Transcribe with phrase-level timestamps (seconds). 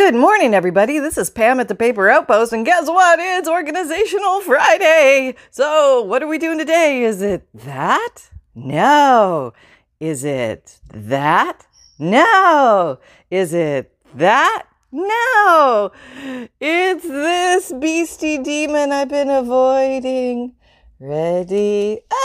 [0.00, 0.98] Good morning, everybody.
[0.98, 3.18] This is Pam at the Paper Outpost, and guess what?
[3.20, 5.34] It's Organizational Friday.
[5.50, 7.02] So, what are we doing today?
[7.04, 8.30] Is it that?
[8.54, 9.52] No.
[10.00, 11.66] Is it that?
[11.98, 12.98] No.
[13.30, 14.64] Is it that?
[14.90, 15.92] No.
[16.58, 20.54] It's this beastie demon I've been avoiding.
[20.98, 22.00] Ready?
[22.10, 22.16] Ah!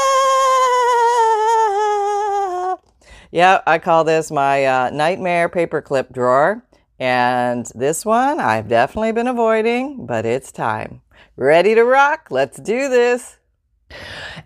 [3.32, 6.64] Yeah, I call this my uh, nightmare paperclip drawer.
[7.00, 11.02] And this one I've definitely been avoiding, but it's time.
[11.36, 12.28] Ready to rock?
[12.30, 13.38] Let's do this.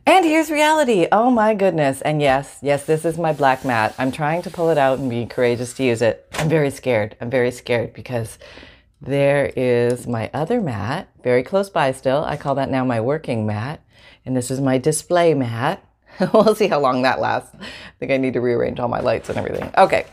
[0.05, 1.07] And here's reality.
[1.11, 2.01] Oh my goodness.
[2.01, 3.95] And yes, yes, this is my black mat.
[3.97, 6.27] I'm trying to pull it out and be courageous to use it.
[6.33, 7.15] I'm very scared.
[7.21, 8.37] I'm very scared because
[9.01, 12.23] there is my other mat very close by still.
[12.25, 13.81] I call that now my working mat.
[14.25, 15.83] And this is my display mat.
[16.33, 17.55] we'll see how long that lasts.
[17.55, 17.67] I
[17.99, 19.71] think I need to rearrange all my lights and everything.
[19.77, 20.05] Okay.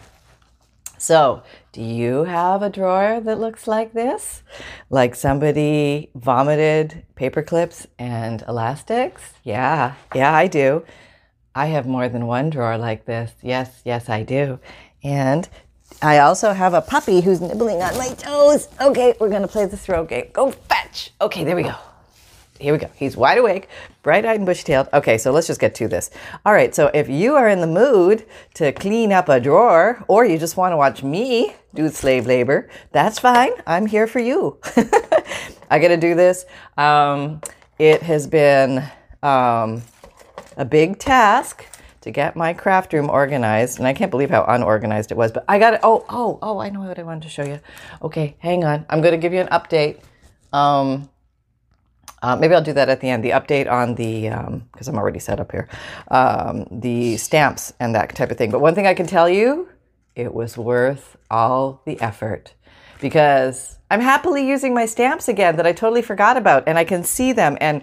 [0.99, 1.43] So,
[1.73, 4.43] do you have a drawer that looks like this?
[4.89, 9.23] Like somebody vomited paper clips and elastics?
[9.43, 10.85] Yeah, yeah, I do.
[11.55, 13.33] I have more than one drawer like this.
[13.43, 14.59] Yes, yes, I do.
[15.03, 15.49] And
[16.03, 18.69] I also have a puppy who's nibbling on my toes.
[18.81, 20.31] Okay, we're gonna play the throw game.
[20.33, 21.13] Go fetch.
[21.21, 21.75] Okay, there we go
[22.59, 22.91] here we go.
[22.95, 23.69] He's wide awake,
[24.03, 24.89] bright eyed and bushy tailed.
[24.93, 26.11] Okay, so let's just get to this.
[26.45, 30.25] All right, so if you are in the mood to clean up a drawer or
[30.25, 33.51] you just want to watch me do slave labor, that's fine.
[33.67, 34.59] I'm here for you.
[35.71, 36.47] I got to do this.
[36.77, 37.41] Um,
[37.79, 38.83] it has been
[39.23, 39.83] um,
[40.57, 41.67] a big task
[42.01, 45.33] to get my craft room organized, and I can't believe how unorganized it was.
[45.33, 45.81] But I got it.
[45.83, 46.59] Oh, oh, oh!
[46.59, 47.59] I know what I wanted to show you.
[48.01, 48.87] Okay, hang on.
[48.89, 50.01] I'm going to give you an update.
[50.53, 51.11] Um,
[52.23, 53.23] uh, maybe I'll do that at the end.
[53.23, 54.29] The update on the,
[54.73, 55.69] because um, I'm already set up here,
[56.09, 58.51] um, the stamps and that type of thing.
[58.51, 59.69] But one thing I can tell you,
[60.15, 62.55] it was worth all the effort
[63.01, 67.05] because I'm happily using my stamps again that I totally forgot about and I can
[67.05, 67.57] see them.
[67.61, 67.83] And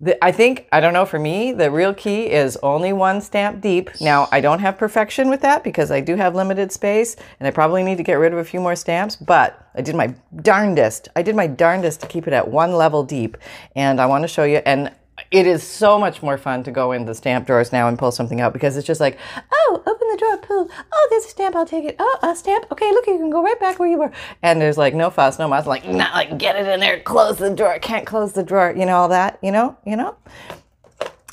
[0.00, 3.60] the, I think, I don't know, for me, the real key is only one stamp
[3.60, 3.90] deep.
[4.00, 7.50] Now, I don't have perfection with that because I do have limited space and I
[7.50, 11.08] probably need to get rid of a few more stamps, but I did my darndest.
[11.14, 13.36] I did my darndest to keep it at one level deep.
[13.76, 14.92] And I want to show you, and
[15.30, 18.10] it is so much more fun to go in the stamp drawers now and pull
[18.10, 19.18] something out because it's just like,
[19.52, 20.70] oh, open the drawer, pull.
[20.92, 21.96] Oh, there's a stamp, I'll take it.
[21.98, 22.66] Oh, a stamp.
[22.72, 24.12] Okay, look, you can go right back where you were.
[24.42, 25.66] And there's like no fuss, no muss.
[25.66, 28.74] Like, not like get it in there, close the drawer, can't close the drawer.
[28.76, 29.38] You know all that.
[29.42, 30.16] You know, you know.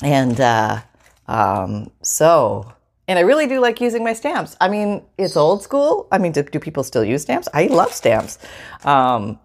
[0.02, 0.80] And uh,
[1.28, 2.72] um, so,
[3.08, 4.56] and I really do like using my stamps.
[4.60, 6.08] I mean, it's old school.
[6.12, 7.48] I mean, do, do people still use stamps?
[7.54, 8.38] I love stamps.
[8.84, 9.38] Um,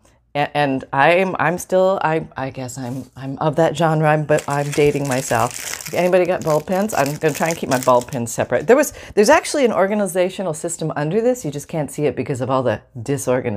[0.54, 5.08] and I'm I'm still I I guess I'm I'm of that genre, but I'm dating
[5.08, 5.94] myself.
[5.94, 6.94] Anybody got bulb pins?
[6.94, 8.68] I'm gonna try and keep my bulb pins separate.
[8.68, 11.44] There was there's actually an organizational system under this.
[11.44, 13.57] You just can't see it because of all the disorganization.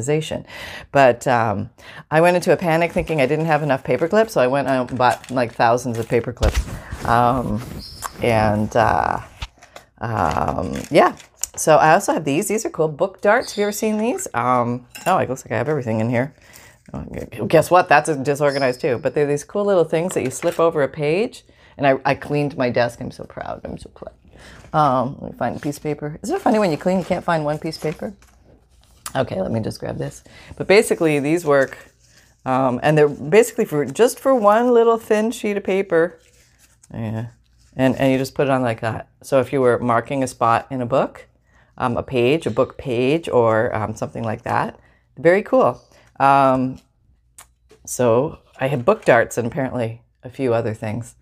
[0.00, 0.46] organization.
[0.92, 1.70] But um,
[2.10, 4.68] I went into a panic thinking I didn't have enough paper clips, so I went
[4.68, 6.60] and bought like thousands of paper clips.
[7.04, 7.62] Um,
[8.22, 9.20] and uh,
[9.98, 11.16] um, yeah,
[11.56, 12.48] so I also have these.
[12.48, 13.52] These are cool book darts.
[13.52, 14.26] Have you ever seen these?
[14.34, 16.34] Um, oh, it looks like I have everything in here.
[16.92, 17.04] Oh,
[17.46, 17.88] guess what?
[17.88, 18.98] That's disorganized too.
[18.98, 21.44] But they're these cool little things that you slip over a page.
[21.76, 23.00] And I, I cleaned my desk.
[23.00, 23.60] I'm so proud.
[23.64, 24.14] I'm so proud.
[24.72, 26.18] Um, let me find a piece of paper.
[26.22, 28.12] Isn't it funny when you clean, you can't find one piece of paper?
[29.14, 30.22] Okay, let me just grab this.
[30.56, 31.76] But basically, these work,
[32.44, 36.18] um, and they're basically for just for one little thin sheet of paper.
[36.92, 37.26] Yeah,
[37.76, 39.08] and and you just put it on like that.
[39.22, 41.26] So if you were marking a spot in a book,
[41.76, 44.78] um, a page, a book page, or um, something like that,
[45.18, 45.82] very cool.
[46.20, 46.80] Um,
[47.84, 51.16] so I have book darts and apparently a few other things.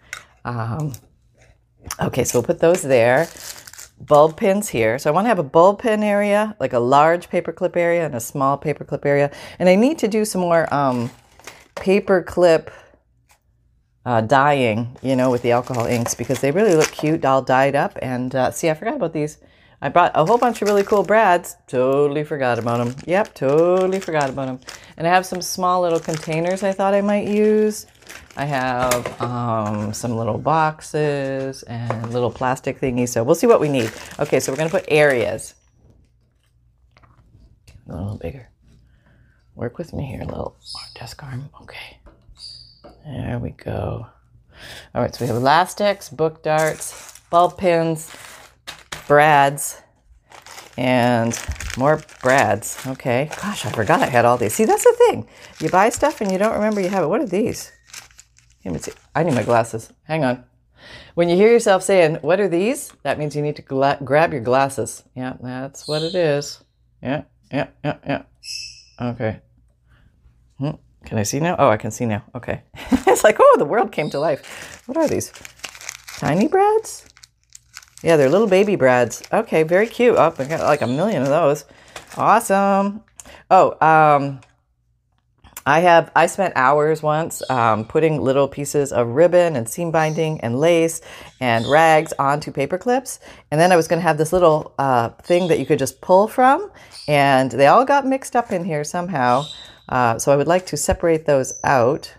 [0.45, 0.93] Um,
[2.01, 3.29] okay, so we'll put those there
[4.01, 4.99] bulb pins here.
[4.99, 8.15] So I want to have a bulb pin area, like a large paperclip area and
[8.15, 9.31] a small paperclip area.
[9.59, 11.11] And I need to do some more um,
[11.75, 12.71] paperclip
[14.05, 17.75] uh, dyeing, you know, with the alcohol inks because they really look cute, all dyed
[17.75, 17.99] up.
[18.01, 19.39] And uh, see, I forgot about these.
[19.81, 21.57] I brought a whole bunch of really cool brads.
[21.69, 22.97] Totally forgot about them.
[23.07, 24.61] Yep, totally forgot about them.
[24.97, 27.87] And I have some small little containers I thought I might use.
[28.37, 33.09] I have um, some little boxes and little plastic thingies.
[33.11, 33.91] So we'll see what we need.
[34.19, 35.55] Okay, so we're going to put areas.
[37.89, 38.49] A little bigger.
[39.55, 40.57] work with me here, little
[40.95, 41.51] desk arm.
[41.63, 41.99] Okay.
[43.05, 44.07] There we go.
[44.95, 48.15] All right, so we have elastics, book darts, bulb pins,
[49.07, 49.81] brads,
[50.77, 51.39] and
[51.77, 52.79] more brads.
[52.87, 53.31] Okay.
[53.41, 54.55] Gosh, I forgot I had all these.
[54.55, 55.29] See, that's the thing.
[55.61, 57.09] You buy stuff and you don't remember you have it.
[57.09, 57.73] What are these?
[58.65, 58.93] Let me see.
[59.15, 59.93] I need my glasses.
[60.05, 60.45] Hang on.
[61.15, 62.93] When you hear yourself saying, What are these?
[63.03, 65.03] That means you need to gla- grab your glasses.
[65.15, 66.63] Yeah, that's what it is.
[67.03, 67.23] Yeah,
[67.53, 68.23] yeah, yeah, yeah.
[69.01, 69.41] Okay.
[70.59, 70.71] Hmm.
[71.05, 71.57] Can I see now?
[71.59, 72.25] Oh, I can see now.
[72.35, 72.63] Okay.
[73.07, 74.83] it's like, oh, the world came to life.
[74.87, 75.33] What are these?
[76.19, 77.07] Tiny brads?
[78.03, 79.23] Yeah, they're little baby brads.
[79.33, 80.17] Okay, very cute.
[80.17, 81.65] Oh, I got like a million of those.
[82.17, 83.03] Awesome.
[83.51, 84.41] Oh, um,
[85.69, 90.41] I have I spent hours once um, putting little pieces of ribbon and seam binding
[90.41, 91.03] and lace
[91.41, 93.21] and rags onto paper clips,
[93.51, 96.01] and then I was going to have this little uh, thing that you could just
[96.01, 96.71] pull from,
[97.07, 99.45] and they all got mixed up in here somehow.
[99.91, 102.15] Uh, so I would like to separate those out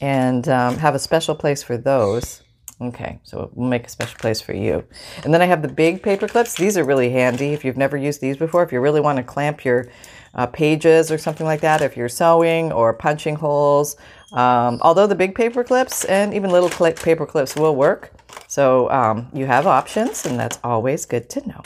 [0.00, 2.42] and um, have a special place for those.
[2.80, 4.82] Okay, so we'll make a special place for you.
[5.24, 6.54] And then I have the big paper clips.
[6.54, 8.62] These are really handy if you've never used these before.
[8.62, 9.88] If you really want to clamp your
[10.34, 13.96] uh, pages or something like that if you're sewing or punching holes.
[14.32, 18.12] Um, although the big paper clips and even little paper clips will work.
[18.46, 21.62] So um, you have options, and that's always good to know.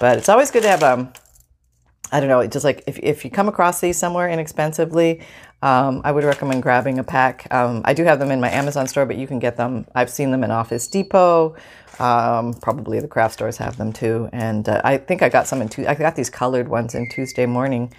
[0.00, 1.12] But it's always good to have, um,
[2.10, 5.20] I don't know, just like if, if you come across these somewhere inexpensively,
[5.62, 7.46] um, I would recommend grabbing a pack.
[7.52, 9.86] Um, I do have them in my Amazon store, but you can get them.
[9.94, 11.54] I've seen them in Office Depot.
[12.00, 14.28] Um, probably the craft stores have them too.
[14.32, 15.86] And uh, I think I got some in two.
[15.86, 17.94] I got these colored ones in Tuesday morning.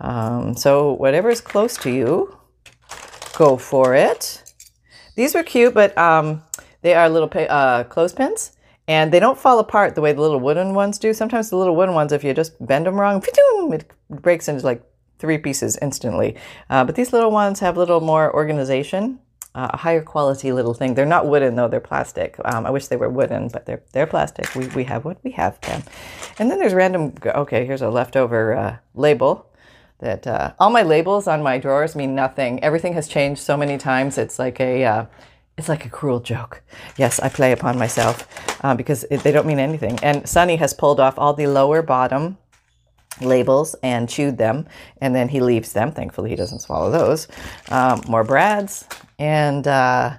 [0.00, 2.36] Um, so whatever is close to you,
[3.36, 4.54] go for it.
[5.16, 6.44] These were cute, but um,
[6.82, 8.52] they are little uh, clothespins.
[8.86, 11.12] And they don't fall apart the way the little wooden ones do.
[11.12, 13.22] Sometimes the little wooden ones, if you just bend them wrong,
[13.72, 14.82] it breaks into like
[15.20, 16.36] three pieces instantly.
[16.68, 19.20] Uh, but these little ones have a little more organization
[19.54, 20.94] uh, a higher quality little thing.
[20.94, 22.36] They're not wooden though; they're plastic.
[22.44, 24.54] Um, I wish they were wooden, but they're they're plastic.
[24.54, 25.82] We we have what we have them.
[26.38, 27.14] And then there's random.
[27.24, 29.46] Okay, here's a leftover uh, label.
[29.98, 32.62] That uh, all my labels on my drawers mean nothing.
[32.62, 34.18] Everything has changed so many times.
[34.18, 35.06] It's like a uh,
[35.58, 36.62] it's like a cruel joke.
[36.96, 38.26] Yes, I play upon myself
[38.64, 39.98] uh, because it, they don't mean anything.
[40.02, 42.38] And Sunny has pulled off all the lower bottom
[43.20, 44.66] labels and chewed them,
[45.00, 45.92] and then he leaves them.
[45.92, 47.28] Thankfully, he doesn't swallow those.
[47.70, 48.86] Um, more Brads,
[49.18, 50.16] and uh,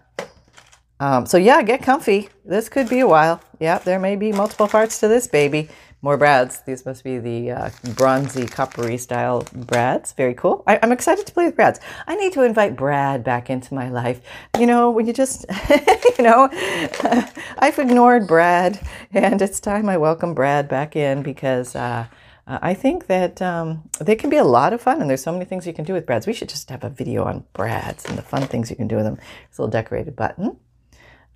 [1.01, 2.30] um, so yeah, get comfy.
[2.45, 3.42] This could be a while.
[3.59, 5.69] Yeah, there may be multiple parts to this baby.
[6.03, 6.62] More brads.
[6.62, 10.13] These must be the uh, bronzy, coppery style brads.
[10.13, 10.63] Very cool.
[10.65, 11.80] I, am excited to play with brads.
[12.07, 14.19] I need to invite Brad back into my life.
[14.59, 15.45] You know, when you just,
[16.18, 16.50] you know,
[17.59, 18.80] I've ignored Brad,
[19.12, 21.75] and it's time I welcome Brad back in because.
[21.75, 22.06] Uh,
[22.48, 25.32] uh, I think that um, they can be a lot of fun, and there's so
[25.32, 26.28] many things you can do with brads.
[26.28, 28.96] We should just have a video on brads and the fun things you can do
[28.96, 29.16] with them.
[29.16, 30.58] A little decorated button.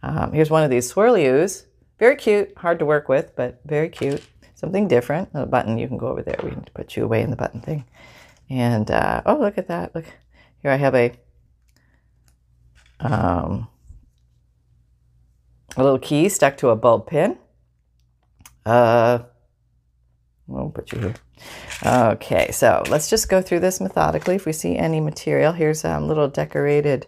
[0.03, 1.65] Um, here's one of these swirlies.
[1.99, 4.23] Very cute, hard to work with, but very cute.
[4.55, 5.29] Something different.
[5.33, 6.39] A button, you can go over there.
[6.43, 7.85] We can put you away in the button thing.
[8.49, 9.95] And uh, oh, look at that!
[9.95, 10.05] Look
[10.61, 11.13] here, I have a
[12.99, 13.67] um,
[15.77, 17.37] a little key stuck to a bulb pin.
[18.65, 19.19] Uh,
[20.47, 21.15] We'll put you here.
[21.85, 24.35] Okay, so let's just go through this methodically.
[24.35, 27.07] If we see any material, here's um, little decorated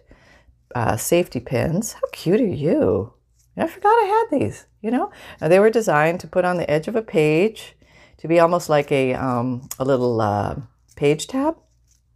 [0.74, 1.92] uh, safety pins.
[1.92, 3.12] How cute are you?
[3.56, 5.10] I forgot I had these, you know?
[5.40, 7.74] Now, they were designed to put on the edge of a page
[8.18, 10.56] to be almost like a, um, a little uh,
[10.96, 11.56] page tab.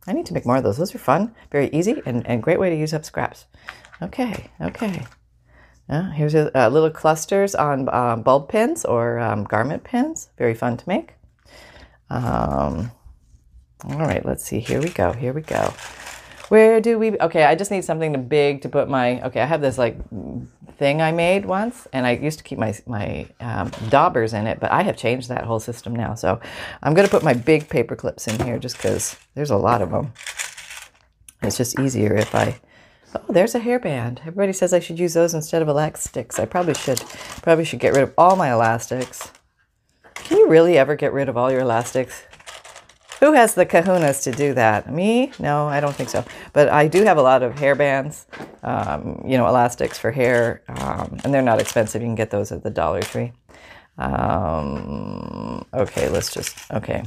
[0.07, 0.77] I need to make more of those.
[0.77, 3.47] Those are fun, very easy, and, and great way to use up scraps.
[4.01, 5.05] Okay, okay.
[5.93, 10.31] Uh, here's a, uh, little clusters on uh, bulb pins or um, garment pins.
[10.39, 11.13] Very fun to make.
[12.09, 12.91] Um,
[13.85, 14.59] all right, let's see.
[14.59, 15.13] Here we go.
[15.13, 15.75] Here we go.
[16.49, 17.19] Where do we?
[17.21, 19.21] Okay, I just need something big to put my.
[19.21, 19.99] Okay, I have this like
[20.79, 24.61] thing I made once, and I used to keep my my um, daubers in it,
[24.61, 26.15] but I have changed that whole system now.
[26.15, 26.41] So
[26.83, 29.91] I'm to put my big paper clips in here just because there's a lot of
[29.91, 30.15] them.
[31.43, 32.59] It's just easier if I
[33.15, 34.21] Oh, there's a hairband.
[34.21, 36.39] Everybody says I should use those instead of elastics.
[36.39, 37.01] I probably should.
[37.43, 39.31] Probably should get rid of all my elastics.
[40.15, 42.23] Can you really ever get rid of all your elastics?
[43.21, 44.93] Who has the kahunas to do that?
[44.93, 45.31] Me?
[45.39, 46.25] No, I don't think so.
[46.53, 48.27] But I do have a lot of hair bands,
[48.63, 52.03] um, you know, elastics for hair, um, and they're not expensive.
[52.03, 53.33] You can get those at the Dollar Tree.
[53.99, 57.05] Um, okay, let's just, okay.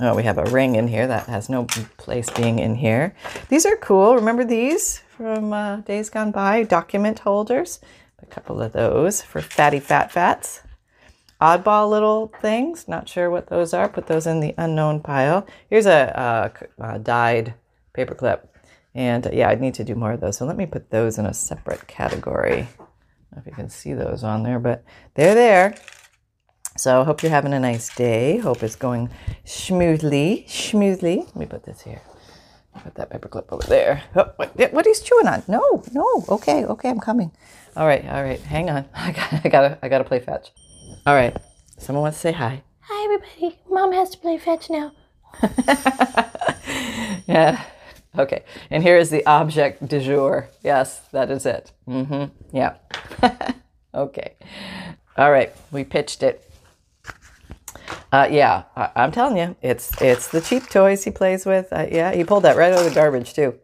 [0.00, 1.64] Oh, we have a ring in here that has no
[1.96, 3.14] place being in here.
[3.48, 4.16] These are cool.
[4.16, 5.04] Remember these?
[5.16, 7.80] from uh, days gone by, document holders.
[8.22, 10.62] A couple of those for fatty fat fats.
[11.40, 12.88] oddball little things.
[12.88, 13.88] Not sure what those are.
[13.88, 15.46] Put those in the unknown pile.
[15.68, 17.54] Here's a, a, a dyed
[17.92, 18.50] paper clip.
[18.94, 20.38] And uh, yeah, I need to do more of those.
[20.38, 22.68] So let me put those in a separate category.
[23.36, 24.84] If you can see those on there, but
[25.14, 25.74] they're there.
[26.76, 28.38] So I hope you're having a nice day.
[28.38, 29.08] Hope it's going
[29.44, 31.18] smoothly, smoothly.
[31.18, 32.02] Let me put this here.
[32.82, 34.02] Put that paper clip over there.
[34.16, 35.44] Oh, what, what he's chewing on?
[35.46, 36.24] No, no.
[36.28, 37.30] Okay, okay, I'm coming.
[37.76, 38.40] All right, all right.
[38.40, 38.86] Hang on.
[38.94, 40.50] I got, I gotta, I gotta play fetch.
[41.06, 41.36] All right.
[41.78, 42.62] Someone wants to say hi.
[42.80, 43.60] Hi, everybody.
[43.70, 44.92] Mom has to play fetch now.
[47.26, 47.62] yeah.
[48.18, 48.44] Okay.
[48.70, 50.48] And here is the object du jour.
[50.62, 51.70] Yes, that is it.
[51.88, 52.56] Mm-hmm.
[52.56, 52.74] Yeah.
[53.94, 54.34] okay.
[55.16, 55.52] All right.
[55.70, 56.43] We pitched it.
[58.14, 61.72] Uh, yeah, I- I'm telling you, it's it's the cheap toys he plays with.
[61.72, 63.58] Uh, yeah, he pulled that right out of the garbage too.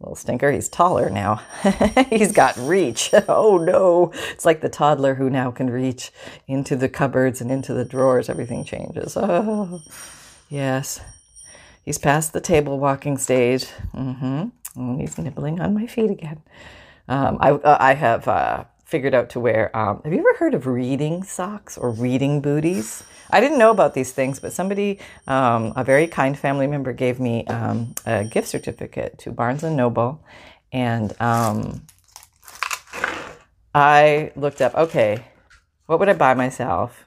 [0.00, 0.52] Little stinker.
[0.52, 1.40] He's taller now.
[2.10, 3.08] He's got reach.
[3.28, 4.12] oh no!
[4.32, 6.10] It's like the toddler who now can reach
[6.46, 8.28] into the cupboards and into the drawers.
[8.28, 9.16] Everything changes.
[9.28, 9.80] Oh,
[10.50, 11.00] yes.
[11.82, 13.64] He's past the table walking stage.
[13.94, 14.48] Mm-hmm.
[14.76, 16.42] And he's nibbling on my feet again.
[17.08, 19.76] Um, I, uh, I have uh, figured out to wear.
[19.76, 23.02] Um, have you ever heard of reading socks or reading booties?
[23.30, 27.18] I didn't know about these things, but somebody, um, a very kind family member, gave
[27.18, 30.24] me um, a gift certificate to Barnes and Noble,
[30.72, 31.82] and um,
[33.74, 34.74] I looked up.
[34.76, 35.24] Okay,
[35.86, 37.04] what would I buy myself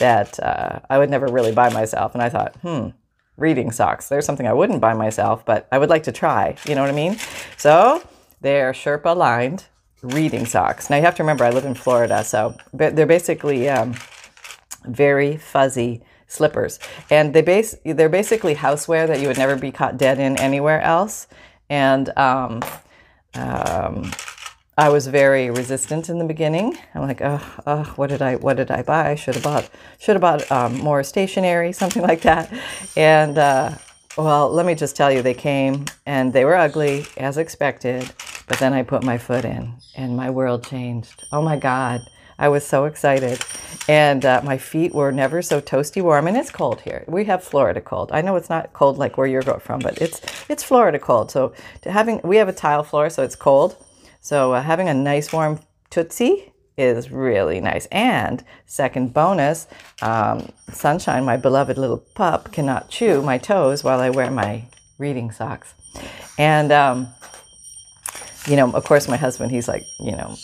[0.00, 2.14] that uh, I would never really buy myself?
[2.14, 2.88] And I thought, hmm,
[3.36, 4.08] reading socks.
[4.08, 6.56] There's something I wouldn't buy myself, but I would like to try.
[6.66, 7.16] You know what I mean?
[7.56, 8.02] So
[8.40, 9.66] they're Sherpa lined
[10.02, 10.90] reading socks.
[10.90, 13.94] Now you have to remember, I live in Florida, so they're basically um,
[14.84, 16.78] very fuzzy slippers,
[17.10, 20.80] and they base they're basically houseware that you would never be caught dead in anywhere
[20.80, 21.26] else.
[21.68, 22.62] And um,
[23.34, 24.12] um,
[24.76, 26.76] I was very resistant in the beginning.
[26.94, 29.10] I'm like, oh, oh, what did I, what did I buy?
[29.10, 32.52] I should have bought, should have bought um, more stationery, something like that.
[32.96, 33.74] And uh,
[34.16, 38.10] well, let me just tell you, they came and they were ugly as expected.
[38.52, 41.24] But then I put my foot in, and my world changed.
[41.32, 42.02] Oh my God,
[42.38, 43.42] I was so excited,
[43.88, 46.26] and uh, my feet were never so toasty warm.
[46.26, 47.02] And it's cold here.
[47.08, 48.10] We have Florida cold.
[48.12, 51.30] I know it's not cold like where you're from, but it's it's Florida cold.
[51.30, 51.54] So
[51.84, 53.82] having we have a tile floor, so it's cold.
[54.20, 57.86] So uh, having a nice warm tootsie is really nice.
[57.86, 59.66] And second bonus,
[60.02, 64.66] um, Sunshine, my beloved little pup, cannot chew my toes while I wear my
[64.98, 65.72] reading socks.
[66.38, 67.08] And um,
[68.46, 70.36] you know, of course, my husband, he's like, you know,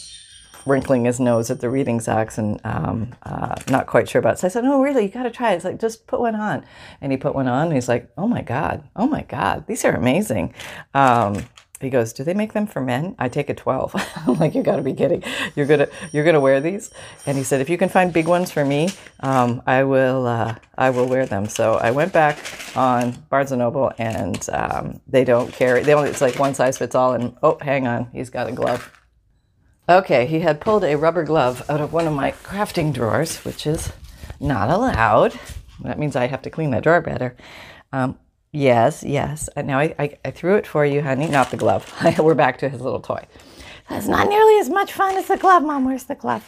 [0.67, 4.39] wrinkling his nose at the reading socks and um, uh, not quite sure about it.
[4.39, 6.35] So I said, "No, really, you got to try it." It's like just put one
[6.35, 6.65] on,
[7.01, 7.67] and he put one on.
[7.67, 10.55] And he's like, "Oh my god, oh my god, these are amazing."
[10.95, 11.45] Um,
[11.81, 13.95] he goes, "Do they make them for men?" I take a twelve.
[14.27, 15.23] I'm like, "You got to be kidding!
[15.55, 16.91] You're gonna you're gonna wear these?"
[17.27, 20.57] And he said, "If you can find big ones for me, um, I will uh,
[20.77, 22.39] I will wear them." So I went back
[22.77, 25.83] on Barnes and Noble, and um, they don't carry.
[25.83, 27.15] They only it's like one size fits all.
[27.15, 28.93] And oh, hang on, he's got a glove.
[29.89, 33.67] Okay, he had pulled a rubber glove out of one of my crafting drawers, which
[33.67, 33.91] is
[34.39, 35.39] not allowed.
[35.81, 37.37] That means I have to clean that drawer better.
[37.93, 38.19] Um,
[38.53, 39.49] yes, yes.
[39.57, 41.29] And now I, I, I threw it for you, honey.
[41.29, 41.93] Not the glove.
[42.19, 43.27] We're back to his little toy.
[43.89, 45.85] That's not nearly as much fun as the glove, Mom.
[45.85, 46.45] Where's the glove?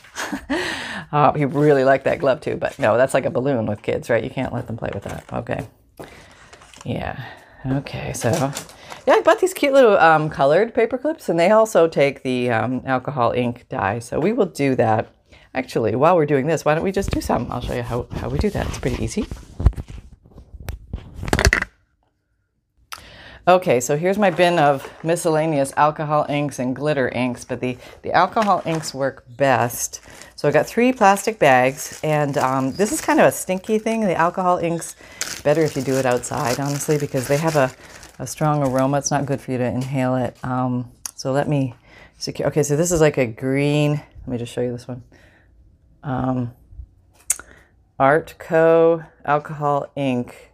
[1.12, 4.10] oh, he really liked that glove too, but no, that's like a balloon with kids,
[4.10, 4.22] right?
[4.22, 5.24] You can't let them play with that.
[5.32, 5.66] Okay.
[6.84, 7.22] Yeah.
[7.64, 8.30] Okay, so
[9.06, 12.50] yeah, I bought these cute little um, colored paper clips, and they also take the
[12.50, 13.98] um, alcohol ink dye.
[13.98, 15.08] So we will do that.
[15.52, 17.50] Actually, while we're doing this, why don't we just do some?
[17.50, 18.68] I'll show you how, how we do that.
[18.68, 19.26] It's pretty easy.
[23.48, 28.12] Okay, so here's my bin of miscellaneous alcohol inks and glitter inks, but the, the
[28.12, 30.02] alcohol inks work best.
[30.36, 34.02] So I got three plastic bags, and um, this is kind of a stinky thing.
[34.02, 34.94] The alcohol inks,
[35.42, 37.72] better if you do it outside, honestly, because they have a,
[38.18, 38.98] a strong aroma.
[38.98, 40.36] It's not good for you to inhale it.
[40.44, 41.74] Um, so let me
[42.18, 42.46] secure.
[42.48, 43.92] Okay, so this is like a green.
[43.92, 45.02] Let me just show you this one.
[46.02, 46.52] Um,
[47.98, 49.02] Art Co.
[49.24, 50.49] alcohol ink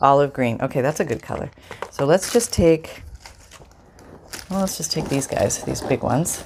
[0.00, 0.60] olive green.
[0.60, 1.50] Okay, that's a good color.
[1.90, 3.02] So let's just take,
[4.50, 6.44] well, let's just take these guys, these big ones,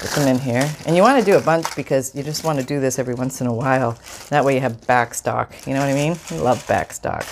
[0.00, 0.68] put them in here.
[0.86, 3.14] And you want to do a bunch because you just want to do this every
[3.14, 3.98] once in a while.
[4.30, 5.54] That way you have back stock.
[5.66, 6.16] You know what I mean?
[6.30, 7.26] I love back stock.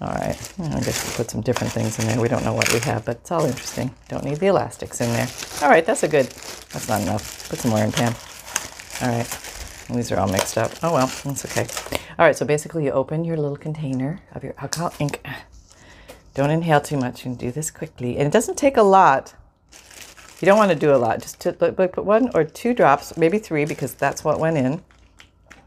[0.00, 2.18] All right, I guess we put some different things in there.
[2.18, 3.94] We don't know what we have, but it's all interesting.
[4.08, 5.28] Don't need the elastics in there.
[5.60, 6.24] All right, that's a good,
[6.72, 7.50] that's not enough.
[7.50, 8.14] Put some more in pan.
[9.02, 9.49] All right.
[9.94, 10.72] These are all mixed up.
[10.82, 11.66] Oh well, that's okay.
[12.18, 15.20] All right, so basically you open your little container of your alcohol ink.
[16.34, 18.16] Don't inhale too much and do this quickly.
[18.16, 19.34] And it doesn't take a lot.
[20.40, 21.20] You don't want to do a lot.
[21.20, 24.82] Just to, put one or two drops, maybe three, because that's what went in.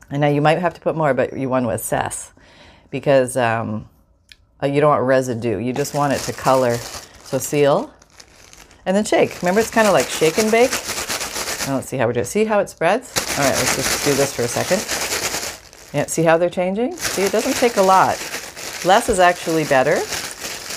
[0.10, 2.34] And now you might have to put more, but you want to assess
[2.90, 3.90] because um,
[4.62, 5.58] uh, you don't want residue.
[5.58, 6.78] You just want it to color.
[6.78, 7.94] So seal
[8.86, 9.42] and then shake.
[9.42, 10.72] Remember, it's kind of like shake and bake.
[11.68, 12.26] Now let's see how we do it.
[12.26, 13.23] See how it spreads?
[13.36, 14.80] All right, let's just do this for a second.
[15.94, 16.96] Yeah, see how they're changing?
[16.98, 18.18] See, it doesn't take a lot.
[18.86, 19.98] Less is actually better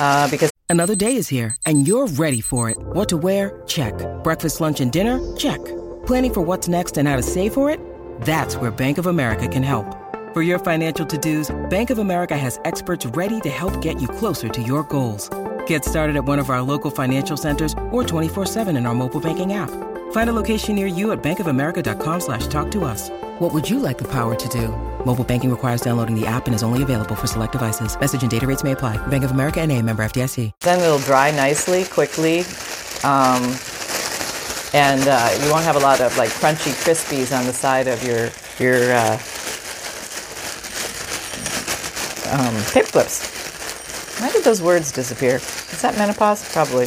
[0.00, 2.76] uh, because Another day is here, and you're ready for it.
[2.78, 3.62] What to wear?
[3.66, 3.94] Check.
[4.24, 5.20] Breakfast, lunch, and dinner?
[5.36, 5.64] Check.
[6.06, 7.78] Planning for what's next and how to save for it?
[8.22, 9.86] That's where Bank of America can help.
[10.34, 14.08] For your financial to dos, Bank of America has experts ready to help get you
[14.08, 15.30] closer to your goals.
[15.66, 19.52] Get started at one of our local financial centers or 24-7 in our mobile banking
[19.52, 19.70] app.
[20.12, 23.10] Find a location near you at bankofamerica.com slash talk to us.
[23.38, 24.68] What would you like the power to do?
[25.04, 27.98] Mobile banking requires downloading the app and is only available for select devices.
[27.98, 28.96] Message and data rates may apply.
[29.06, 30.52] Bank of America and a member FDIC.
[30.60, 32.40] then it'll dry nicely, quickly.
[33.04, 33.54] Um,
[34.74, 38.02] and uh, you won't have a lot of like crunchy crispies on the side of
[38.02, 39.18] your, your uh,
[42.32, 43.34] um, paper clips.
[44.20, 45.36] Why did those words disappear?
[45.36, 46.50] Is that menopause?
[46.52, 46.86] Probably.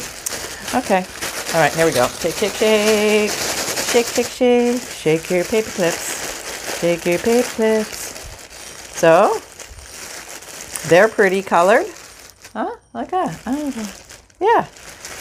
[0.74, 1.06] Okay.
[1.52, 2.06] All right, here we go.
[2.06, 3.30] Shake, shake, shake.
[3.32, 4.80] Shake, shake, shake.
[4.80, 6.78] Shake your paper clips.
[6.78, 8.14] Shake your paper clips.
[8.96, 9.40] So,
[10.88, 11.86] they're pretty colored.
[12.52, 12.76] Huh?
[12.94, 13.36] Like that.
[14.40, 14.64] Yeah.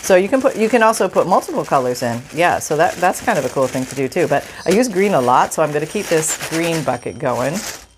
[0.03, 2.21] So you can put you can also put multiple colors in.
[2.31, 4.27] Yeah, so that that's kind of a cool thing to do too.
[4.27, 7.55] But I use green a lot, so I'm going to keep this green bucket going.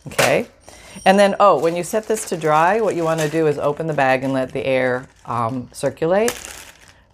[0.08, 0.48] Okay.
[1.06, 3.58] And then, oh, when you set this to dry, what you want to do is
[3.58, 6.32] open the bag and let the air um, circulate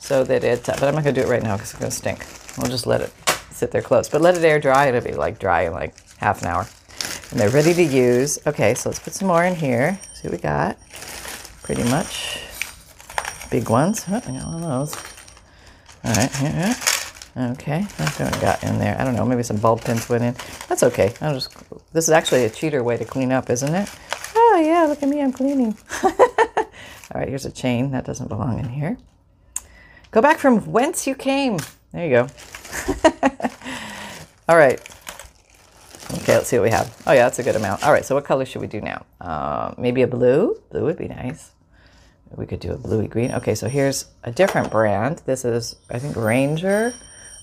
[0.08, 1.92] so that it, but I'm not going to do it right now because it's going
[1.92, 2.26] to stink.
[2.58, 3.12] We'll just let it
[3.52, 4.08] sit there close.
[4.08, 4.88] But let it air dry.
[4.88, 6.66] It'll be like dry in like half an hour.
[7.32, 8.40] And they're ready to use.
[8.48, 10.00] Okay, so let's put some more in here.
[10.14, 10.80] See what we got.
[11.62, 12.40] Pretty much
[13.52, 14.06] big ones.
[14.08, 14.96] Oh, I got one of those.
[16.06, 16.76] All right, here.
[17.52, 19.00] Okay, that's what I got in there.
[19.00, 20.36] I don't know, maybe some bulb pins went in.
[20.70, 21.14] That's okay.
[21.20, 21.54] I'll just.
[21.92, 23.90] This is actually a cheater way to clean up, isn't it?
[24.36, 25.78] Oh yeah, look at me, I'm cleaning.
[26.04, 26.12] All
[27.14, 28.98] right, here's a chain that doesn't belong in here.
[30.12, 31.58] Go back from whence you came.
[31.92, 32.28] There you go.
[34.50, 34.80] All right.
[36.14, 36.96] Okay, let's see what we have.
[37.06, 37.84] Oh yeah, that's a good amount.
[37.84, 39.06] All right, so what color should we do now?
[39.20, 40.62] Uh, maybe a blue.
[40.72, 41.52] Blue would be nice.
[42.36, 43.32] We could do a bluey green.
[43.34, 45.22] Okay, so here's a different brand.
[45.26, 46.94] This is, I think, Ranger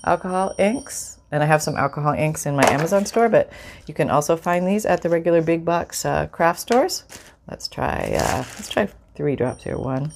[0.05, 1.19] alcohol inks.
[1.31, 3.51] And I have some alcohol inks in my Amazon store, but
[3.87, 7.03] you can also find these at the regular big box uh, craft stores.
[7.49, 9.77] Let's try, uh, let's try three drops here.
[9.77, 10.11] One,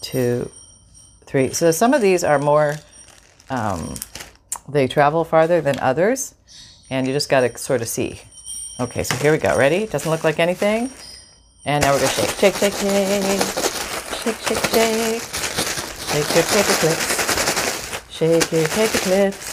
[0.00, 0.50] two,
[1.36, 1.52] three.
[1.52, 2.76] So some of these are more,
[3.50, 3.94] um,
[4.68, 6.34] they travel farther than others,
[6.88, 8.20] and you just got to sort of see.
[8.80, 9.56] Okay, so here we go.
[9.56, 9.86] Ready?
[9.86, 10.90] Doesn't look like anything.
[11.66, 13.40] And now we're going to shake, shake, shake, shake,
[14.22, 15.22] shake, shake, shake.
[16.08, 17.04] Shake your paper clips.
[18.10, 19.44] Shake your paper clips.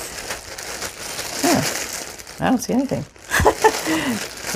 [1.42, 2.46] Huh.
[2.46, 3.04] I don't see anything.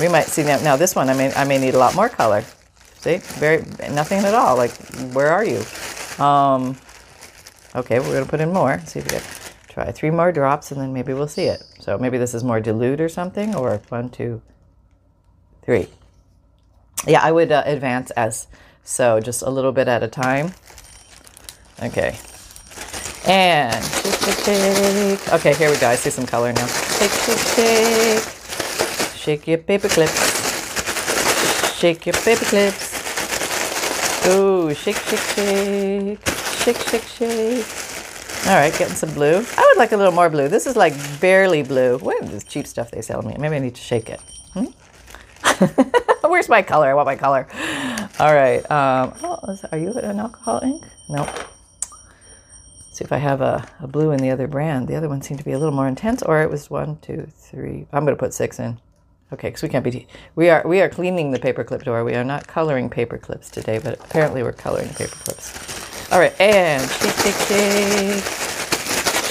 [0.00, 0.60] we might see now.
[0.62, 2.42] Now this one, I may, I may need a lot more color.
[3.00, 3.58] See, very
[3.90, 4.56] nothing at all.
[4.56, 4.72] Like,
[5.12, 5.62] where are you?
[6.24, 6.76] Um,
[7.74, 8.80] okay, we're going to put in more.
[8.80, 9.22] See if we can
[9.68, 11.62] try three more drops, and then maybe we'll see it.
[11.80, 13.54] So maybe this is more dilute or something.
[13.54, 14.42] Or one, two,
[15.62, 15.88] three.
[17.06, 18.48] Yeah, I would uh, advance as
[18.88, 20.54] so, just a little bit at a time.
[21.82, 22.16] Okay.
[23.26, 25.32] And shake, shake, shake.
[25.34, 25.88] Okay, here we go.
[25.88, 26.66] I see some color now.
[26.66, 29.14] Shake, shake, shake.
[29.14, 31.76] Shake your paper clips.
[31.78, 34.26] Shake your paper clips.
[34.28, 36.37] Ooh, shake, shake, shake.
[36.64, 37.66] Shake, shake, shake.
[38.46, 39.44] All right, getting some blue.
[39.56, 40.48] I would like a little more blue.
[40.48, 41.98] This is like barely blue.
[41.98, 43.36] What is this cheap stuff they sell me?
[43.38, 44.20] Maybe I need to shake it.
[44.54, 44.66] Hmm?
[46.28, 46.88] Where's my color?
[46.88, 47.46] I want my color.
[48.18, 48.58] All right.
[48.70, 50.84] Um, oh, is, are you an alcohol ink?
[51.08, 51.28] Nope.
[52.92, 54.88] See if I have a, a blue in the other brand.
[54.88, 57.28] The other one seemed to be a little more intense, or it was one, two,
[57.36, 57.86] three.
[57.92, 58.80] I'm going to put six in.
[59.32, 60.06] Okay, because we can't be.
[60.34, 62.02] We are we are cleaning the paperclip door.
[62.02, 65.87] We are not coloring paper clips today, but apparently we're coloring paper clips.
[66.10, 68.24] All right, and shake, shake, shake,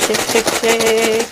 [0.05, 1.27] shake, shake, shake,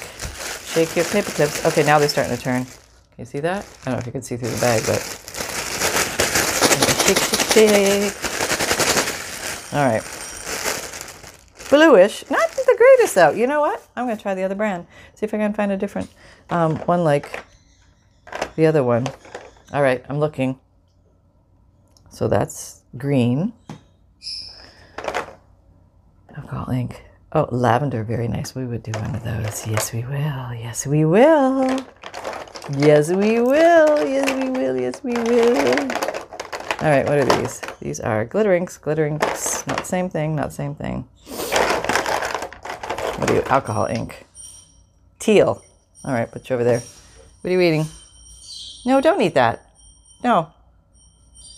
[0.65, 1.65] shake your paper clips.
[1.65, 2.65] Okay, now they're starting to turn.
[2.65, 2.73] Can
[3.19, 3.65] you see that?
[3.81, 5.01] I don't know if you can see through the bag, but
[7.05, 8.13] shake, shake, shake.
[9.73, 10.03] All right.
[11.69, 13.31] Bluish, not the greatest though.
[13.31, 13.85] You know what?
[13.95, 14.87] I'm going to try the other brand.
[15.13, 16.09] See if I can find a different
[16.49, 17.43] um, one like
[18.55, 19.07] the other one.
[19.73, 20.59] All right, I'm looking.
[22.09, 23.53] So that's green.
[26.45, 27.03] Alcohol ink.
[27.33, 28.53] Oh, lavender, very nice.
[28.53, 29.65] We would do one of those.
[29.65, 30.53] Yes, we will.
[30.53, 31.79] Yes, we will.
[32.77, 34.07] Yes, we will.
[34.07, 34.79] Yes, we will.
[34.79, 35.57] Yes, we will.
[36.81, 37.61] All right, what are these?
[37.81, 38.77] These are glitter inks.
[38.77, 39.65] Glitter inks.
[39.65, 40.35] Not the same thing.
[40.35, 41.07] Not the same thing.
[43.17, 43.41] What are you?
[43.47, 44.27] Alcohol ink.
[45.17, 45.63] Teal.
[46.03, 46.83] All right, put you over there.
[47.41, 47.87] What are you eating?
[48.85, 49.67] No, don't eat that.
[50.23, 50.51] No.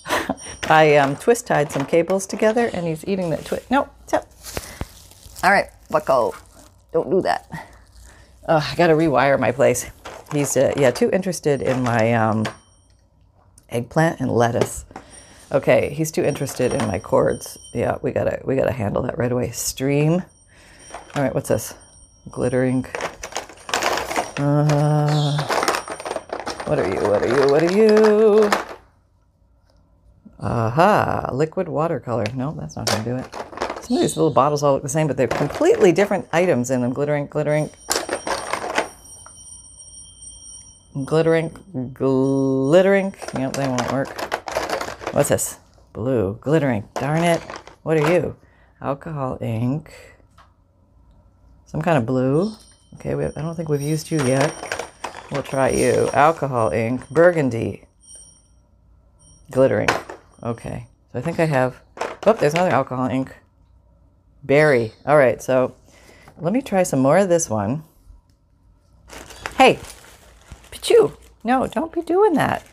[0.69, 3.69] I um, twist tied some cables together and he's eating that twist.
[3.69, 4.25] No, stop.
[5.47, 6.35] All right, Bucko.
[6.91, 7.47] Don't do that.
[8.49, 9.89] Oh, I got to rewire my place.
[10.33, 12.43] He's, uh, yeah, too interested in my um,
[13.69, 14.83] eggplant and lettuce.
[15.53, 17.57] Okay, he's too interested in my cords.
[17.73, 19.51] Yeah, we gotta we gotta handle that right away.
[19.51, 20.21] Stream.
[21.15, 21.73] All right, what's this?
[22.29, 22.91] Glitter ink.
[24.37, 25.37] Uh,
[26.65, 26.99] what are you?
[27.09, 27.49] What are you?
[27.49, 28.49] What are you?
[30.41, 31.29] Aha!
[31.31, 32.25] Liquid watercolor.
[32.35, 33.46] No, that's not gonna do it.
[33.87, 36.81] Some of these little bottles all look the same, but they're completely different items in
[36.81, 36.91] them.
[36.91, 37.69] Glitter ink, glittering,
[41.05, 43.15] glitter ink, glittering.
[43.39, 44.09] Yep, they won't work.
[45.13, 45.59] What's this?
[45.93, 46.93] Blue, glitter ink.
[46.95, 47.41] Darn it.
[47.83, 48.35] What are you?
[48.81, 49.93] Alcohol ink.
[51.65, 52.51] Some kind of blue.
[52.95, 54.53] Okay, we have, I don't think we've used you yet.
[55.31, 56.09] We'll try you.
[56.11, 57.07] Alcohol ink.
[57.09, 57.85] Burgundy.
[59.49, 59.93] Glitter ink.
[60.43, 60.87] Okay.
[61.13, 61.81] So I think I have.
[62.25, 63.33] Oh, there's another alcohol ink.
[64.47, 64.93] Berry.
[65.05, 65.75] All right, so
[66.39, 67.83] let me try some more of this one.
[69.57, 69.79] Hey,
[70.71, 71.15] Pichu.
[71.43, 72.65] No, don't be doing that.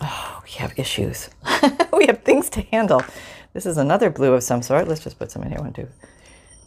[0.00, 1.30] Oh, we have issues.
[1.92, 3.02] we have things to handle.
[3.54, 4.88] This is another blue of some sort.
[4.88, 5.60] Let's just put some in here.
[5.60, 5.88] One, two,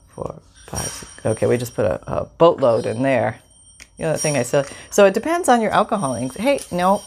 [0.09, 0.87] four, five.
[0.87, 1.25] Six.
[1.25, 3.39] Okay, we just put a, a boatload in there.
[3.97, 4.69] You know the thing I said.
[4.89, 6.15] So it depends on your alcohol.
[6.15, 7.01] Hey, no,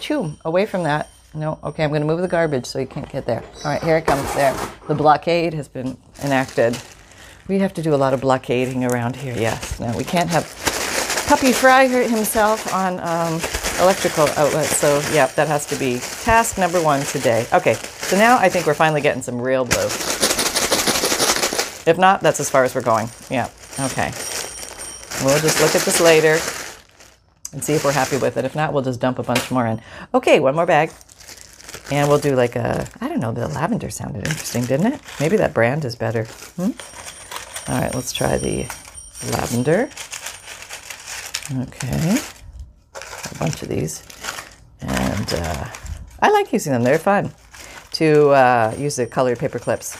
[0.00, 1.08] chew away from that.
[1.34, 3.42] No, okay, I'm going to move the garbage so you can't get there.
[3.64, 4.32] All right, here it comes.
[4.34, 6.78] There, the blockade has been enacted.
[7.48, 9.34] We have to do a lot of blockading around here.
[9.36, 10.44] Yes, no, we can't have
[11.26, 13.40] Puppy Fry hurt himself on um,
[13.80, 14.76] electrical outlets.
[14.76, 17.46] So yeah, that has to be task number one today.
[17.52, 19.86] Okay, so now I think we're finally getting some real blue.
[21.86, 23.08] If not, that's as far as we're going.
[23.28, 24.12] Yeah, okay.
[25.24, 26.38] We'll just look at this later
[27.52, 28.44] and see if we're happy with it.
[28.44, 29.80] If not, we'll just dump a bunch more in.
[30.14, 30.92] Okay, one more bag.
[31.90, 35.00] And we'll do like a, I don't know, the lavender sounded interesting, didn't it?
[35.20, 36.24] Maybe that brand is better.
[36.56, 36.70] Hmm?
[37.70, 38.66] All right, let's try the
[39.30, 39.90] lavender.
[41.60, 42.18] Okay.
[43.30, 44.02] A bunch of these.
[44.80, 45.68] And uh,
[46.20, 47.32] I like using them, they're fun
[47.92, 49.96] to uh, use the colored paper clips.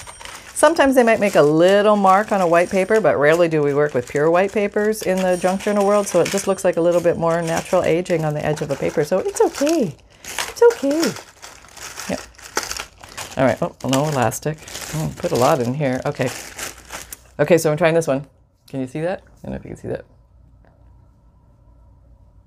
[0.55, 3.75] Sometimes they might make a little mark on a white paper, but rarely do we
[3.75, 6.77] work with pure white papers in the junk journal world, so it just looks like
[6.77, 9.05] a little bit more natural aging on the edge of a paper.
[9.05, 9.95] So it's okay.
[10.23, 11.13] It's okay.
[13.37, 13.59] All right.
[13.61, 14.59] Oh, no elastic.
[14.95, 16.01] Oh, put a lot in here.
[16.07, 16.31] Okay.
[17.39, 18.27] Okay, so I'm trying this one.
[18.69, 19.23] Can you see that?
[19.23, 20.05] I don't know if you can see that.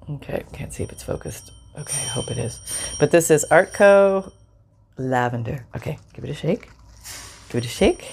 [0.09, 1.51] Okay, can't see if it's focused.
[1.77, 2.59] Okay, I hope it is.
[2.99, 4.31] But this is Artco
[4.97, 5.65] Lavender.
[5.75, 6.69] Okay, give it a shake.
[7.49, 8.09] Give it a shake.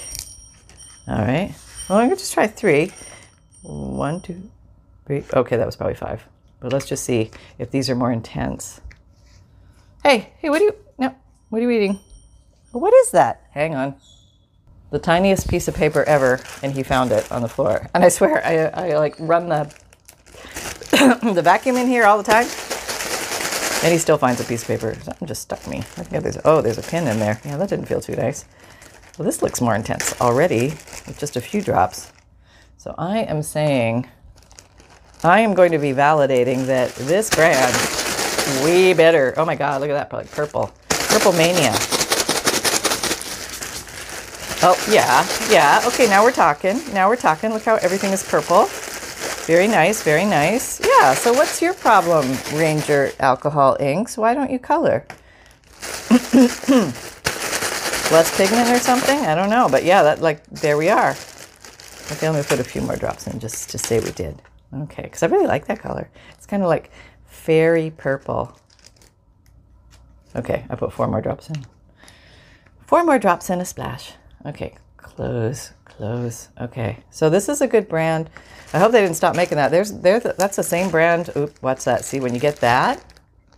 [1.07, 1.55] All right.
[1.89, 2.93] Well, I'm going to just try three.
[3.63, 4.51] One, two,
[5.07, 5.25] three.
[5.33, 6.27] Okay, that was probably five.
[6.61, 8.81] But let's just see if these are more intense.
[10.03, 11.15] Hey, hey, what are you, no,
[11.49, 12.01] what are you eating?
[12.81, 13.43] What is that?
[13.53, 13.95] Hang on.
[14.91, 17.89] The tiniest piece of paper ever, and he found it on the floor.
[17.95, 19.73] And I swear, I, I like run the,
[21.35, 22.47] the vacuum in here all the time.
[23.85, 24.95] And he still finds a piece of paper.
[25.03, 25.83] Something just stuck me.
[25.83, 27.41] Think there's, oh, there's a pin in there.
[27.45, 28.45] Yeah, that didn't feel too nice.
[29.19, 30.71] Well, this looks more intense already
[31.07, 32.13] with just a few drops.
[32.77, 34.09] So I am saying,
[35.23, 37.75] I am going to be validating that this brand,
[38.65, 39.35] way better.
[39.37, 40.73] Oh my God, look at that, probably purple.
[40.89, 41.73] Purple Mania.
[44.67, 45.83] Oh, yeah, yeah.
[45.87, 46.81] Okay, now we're talking.
[46.95, 47.53] Now we're talking.
[47.53, 48.65] Look how everything is purple.
[49.45, 50.81] Very nice, very nice.
[50.81, 54.17] Yeah, so what's your problem, Ranger Alcohol Inks?
[54.17, 55.07] Why don't you color?
[58.11, 59.19] Less pigment or something?
[59.19, 59.69] I don't know.
[59.71, 61.11] But yeah, that like there we are.
[62.13, 64.41] Okay, let me put a few more drops in just to say we did.
[64.75, 66.09] Okay, because I really like that color.
[66.39, 66.91] It's kind of like
[67.27, 68.59] fairy purple.
[70.35, 71.67] Okay, I put four more drops in.
[72.87, 74.15] Four more drops in a splash.
[74.47, 76.49] Okay, close, close.
[76.61, 78.29] Okay, so this is a good brand.
[78.73, 79.71] I hope they didn't stop making that.
[79.71, 80.21] There's, there.
[80.21, 81.31] That's the same brand.
[81.37, 82.05] Oop, what's that?
[82.05, 83.03] See, when you get that,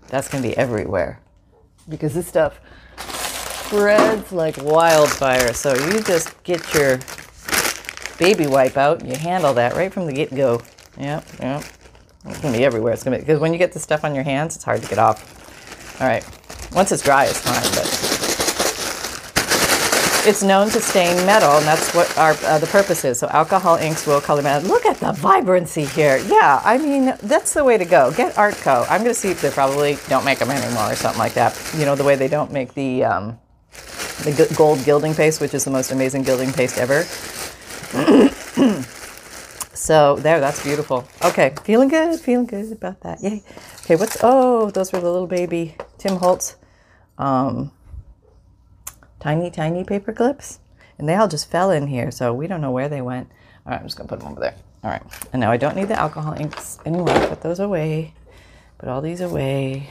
[0.09, 1.20] that's gonna be everywhere,
[1.88, 2.61] because this stuff
[3.66, 5.53] spreads like wildfire.
[5.53, 6.99] So you just get your
[8.18, 9.05] baby wipe out.
[9.05, 10.62] You handle that right from the get go.
[10.99, 11.64] Yep, yep.
[12.27, 12.92] It's gonna be everywhere.
[12.92, 14.88] It's gonna be because when you get the stuff on your hands, it's hard to
[14.88, 16.01] get off.
[16.01, 16.25] All right.
[16.72, 17.95] Once it's dry, it's fine, but
[20.27, 23.19] it's known to stain metal, and that's what our uh, the purpose is.
[23.19, 24.69] So alcohol inks will color metal.
[24.69, 26.19] Look at the vibrancy here.
[26.19, 28.11] Yeah, I mean that's the way to go.
[28.12, 28.85] Get Artco.
[28.91, 31.57] I'm going to see if they probably don't make them anymore or something like that.
[31.77, 33.39] You know the way they don't make the um,
[34.25, 37.03] the gold gilding paste, which is the most amazing gilding paste ever.
[39.75, 41.07] so there, that's beautiful.
[41.25, 43.23] Okay, feeling good, feeling good about that.
[43.23, 43.43] Yay.
[43.85, 46.57] Okay, what's oh, those were the little baby Tim Holtz
[47.19, 47.71] um,
[49.20, 50.61] tiny, tiny paper clips.
[50.98, 53.29] And they all just fell in here, so we don't know where they went.
[53.66, 54.55] All right, I'm just gonna put them over there.
[54.83, 55.02] All right,
[55.33, 57.18] and now I don't need the alcohol inks anymore.
[57.29, 58.14] Put those away.
[58.79, 59.90] Put all these away.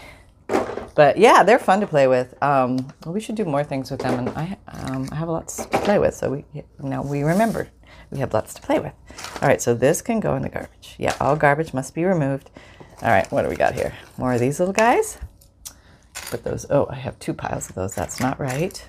[0.95, 2.41] But yeah, they're fun to play with.
[2.41, 5.57] Um, well, we should do more things with them, and I, um, I have lots
[5.57, 6.15] to play with.
[6.15, 7.67] So we now we remember
[8.11, 8.93] we have lots to play with.
[9.41, 10.95] All right, so this can go in the garbage.
[10.97, 12.49] Yeah, all garbage must be removed.
[13.01, 13.93] All right, what do we got here?
[14.17, 15.17] More of these little guys.
[16.13, 16.65] Put those.
[16.69, 17.93] Oh, I have two piles of those.
[17.93, 18.87] That's not right.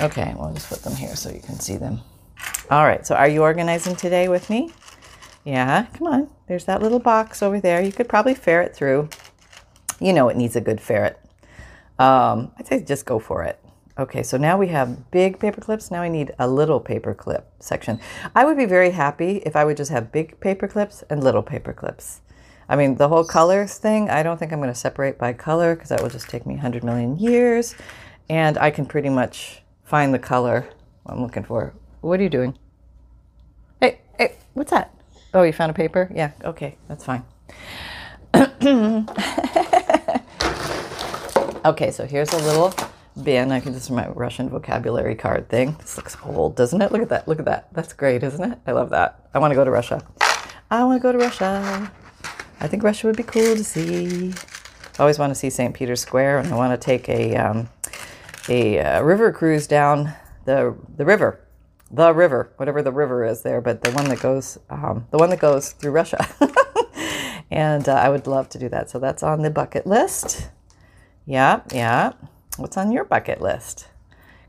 [0.00, 2.00] Okay, we'll just put them here so you can see them.
[2.70, 4.70] All right, so are you organizing today with me?
[5.44, 6.30] Yeah, come on.
[6.48, 7.82] There's that little box over there.
[7.82, 9.08] You could probably ferret through.
[10.00, 11.20] You know it needs a good ferret.
[11.98, 13.60] Um, I'd say just go for it.
[13.96, 15.90] Okay, so now we have big paper clips.
[15.90, 18.00] Now I need a little paper clip section.
[18.34, 21.42] I would be very happy if I would just have big paper clips and little
[21.42, 22.20] paper clips.
[22.68, 25.76] I mean, the whole colors thing, I don't think I'm going to separate by color
[25.76, 27.76] because that will just take me 100 million years.
[28.28, 30.68] And I can pretty much find the color
[31.06, 31.74] I'm looking for.
[32.00, 32.58] What are you doing?
[33.80, 34.94] Hey, hey, what's that?
[35.32, 36.10] Oh, you found a paper?
[36.14, 37.24] Yeah, okay, that's fine.
[41.64, 42.74] okay, so here's a little
[43.22, 43.52] bin.
[43.52, 45.76] I can just my Russian vocabulary card thing.
[45.78, 46.90] This looks old, doesn't it?
[46.92, 47.28] Look at that.
[47.28, 47.72] Look at that.
[47.72, 48.58] That's great, isn't it?
[48.66, 49.28] I love that.
[49.34, 50.02] I want to go to Russia.
[50.70, 51.90] I want to go to Russia.
[52.60, 54.32] I think Russia would be cool to see.
[54.98, 55.74] I always want to see St.
[55.74, 57.68] Peter's Square, and I want to take a um,
[58.48, 60.12] a uh, river cruise down
[60.44, 61.40] the the river,
[61.90, 65.30] the river, whatever the river is there, but the one that goes um, the one
[65.30, 66.26] that goes through Russia.
[67.50, 68.90] and uh, I would love to do that.
[68.90, 70.50] So that's on the bucket list.
[71.26, 72.12] Yeah, yeah.
[72.56, 73.88] What's on your bucket list?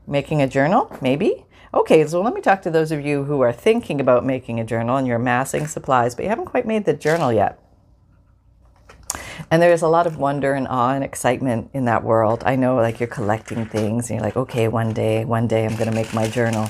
[0.06, 1.46] Making a journal, maybe.
[1.74, 4.64] Okay, so let me talk to those of you who are thinking about making a
[4.64, 7.58] journal and you're amassing supplies, but you haven't quite made the journal yet.
[9.50, 12.42] And there's a lot of wonder and awe and excitement in that world.
[12.46, 15.76] I know, like, you're collecting things and you're like, okay, one day, one day I'm
[15.76, 16.68] going to make my journal.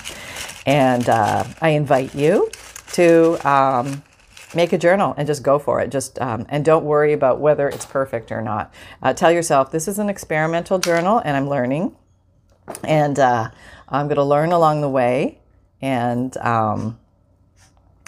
[0.67, 2.51] And uh, I invite you
[2.93, 4.03] to um,
[4.55, 5.91] make a journal and just go for it.
[5.91, 8.73] Just um, and don't worry about whether it's perfect or not.
[9.03, 11.95] Uh, tell yourself this is an experimental journal, and I'm learning,
[12.83, 13.51] and uh,
[13.89, 15.41] I'm going to learn along the way,
[15.81, 16.99] and um,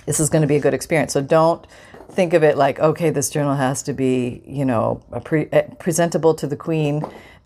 [0.07, 1.13] this is going to be a good experience.
[1.13, 1.67] So don't
[2.19, 6.35] think of it like, okay, this journal has to be, you know, pre- eh, presentable
[6.35, 7.01] to the queen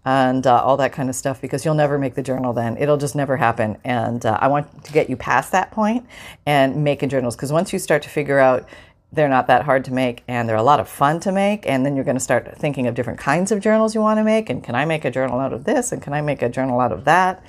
[0.06, 2.78] and uh, all that kind of stuff because you'll never make the journal then.
[2.78, 3.76] It'll just never happen.
[3.84, 6.06] And uh, I want to get you past that point
[6.46, 8.66] and making journals because once you start to figure out
[9.12, 11.84] they're not that hard to make and they're a lot of fun to make and
[11.84, 14.48] then you're going to start thinking of different kinds of journals you want to make
[14.48, 16.80] and can i make a journal out of this and can i make a journal
[16.80, 17.44] out of that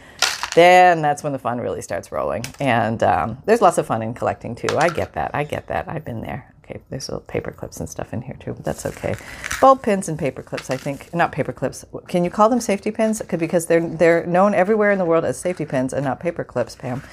[0.55, 2.45] then that's when the fun really starts rolling.
[2.59, 4.77] And um, there's lots of fun in collecting too.
[4.77, 5.31] I get that.
[5.33, 5.89] I get that.
[5.89, 8.85] I've been there Okay, there's little paper clips and stuff in here too, but that's
[8.85, 9.15] okay.
[9.59, 11.13] Bulb pins and paper clips, I think.
[11.13, 11.83] Not paper clips.
[12.07, 13.21] Can you call them safety pins?
[13.21, 16.75] Because they're they're known everywhere in the world as safety pins and not paper clips,
[16.75, 17.03] Pam.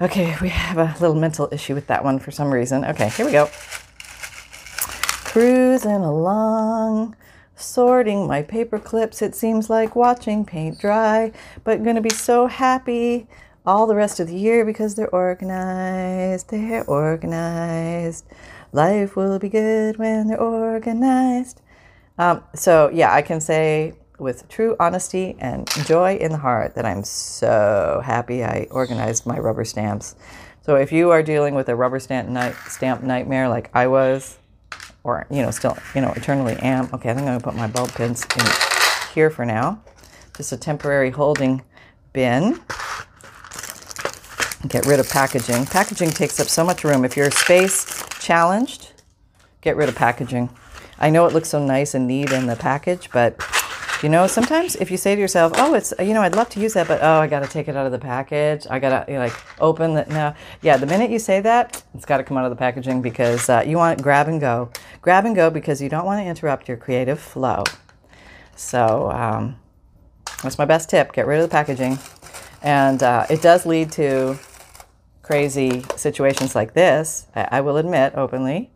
[0.00, 2.84] Okay, we have a little mental issue with that one for some reason.
[2.84, 3.50] Okay, here we go.
[5.24, 7.16] Cruising along,
[7.56, 9.22] sorting my paper clips.
[9.22, 11.32] It seems like watching paint dry,
[11.64, 13.26] but gonna be so happy
[13.66, 16.48] all the rest of the year because they're organized.
[16.50, 18.24] They're organized.
[18.72, 21.62] Life will be good when they're organized.
[22.18, 26.84] Um, so, yeah, I can say with true honesty and joy in the heart that
[26.84, 30.16] I'm so happy I organized my rubber stamps.
[30.60, 34.36] So, if you are dealing with a rubber stamp, night, stamp nightmare like I was,
[35.02, 36.90] or you know, still you know, eternally am.
[36.92, 38.44] Okay, I'm gonna put my bulb pins in
[39.14, 39.80] here for now.
[40.36, 41.62] Just a temporary holding
[42.12, 42.60] bin.
[44.66, 45.66] Get rid of packaging.
[45.66, 47.04] Packaging takes up so much room.
[47.04, 48.92] If you're space challenged,
[49.60, 50.50] get rid of packaging.
[50.98, 53.40] I know it looks so nice and neat in the package, but
[54.02, 56.60] you know, sometimes if you say to yourself, "Oh, it's you know, I'd love to
[56.60, 58.66] use that, but oh, I got to take it out of the package.
[58.70, 62.18] I got to like open the no, yeah." The minute you say that, it's got
[62.18, 64.70] to come out of the packaging because uh, you want grab and go,
[65.02, 67.64] grab and go because you don't want to interrupt your creative flow.
[68.54, 69.56] So um,
[70.42, 71.98] that's my best tip: get rid of the packaging,
[72.62, 74.38] and uh, it does lead to
[75.28, 78.70] crazy situations like this, I, will admit openly,